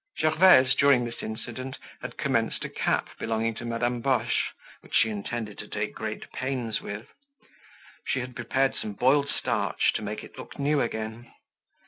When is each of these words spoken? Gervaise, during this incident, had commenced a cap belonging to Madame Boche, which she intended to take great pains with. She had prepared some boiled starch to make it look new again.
Gervaise, 0.19 0.73
during 0.73 1.05
this 1.05 1.21
incident, 1.21 1.77
had 2.01 2.17
commenced 2.17 2.65
a 2.65 2.69
cap 2.69 3.09
belonging 3.19 3.53
to 3.53 3.65
Madame 3.65 4.01
Boche, 4.01 4.49
which 4.79 4.95
she 4.95 5.11
intended 5.11 5.59
to 5.59 5.67
take 5.67 5.93
great 5.93 6.31
pains 6.31 6.81
with. 6.81 7.13
She 8.07 8.19
had 8.19 8.35
prepared 8.35 8.73
some 8.73 8.93
boiled 8.93 9.29
starch 9.29 9.93
to 9.93 10.01
make 10.01 10.23
it 10.23 10.39
look 10.39 10.57
new 10.57 10.81
again. 10.81 11.31